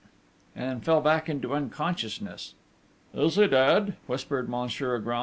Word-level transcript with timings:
and 0.55 0.83
fell 0.83 0.99
back 0.99 1.29
into 1.29 1.53
unconsciousness. 1.53 2.55
'Is 3.13 3.35
he 3.35 3.45
dead?' 3.45 3.97
whispered 4.07 4.49
Monsieur 4.49 4.95
Agram. 4.99 5.19